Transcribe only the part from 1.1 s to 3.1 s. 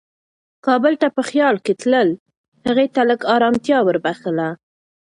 په خیال کې تلل هغې ته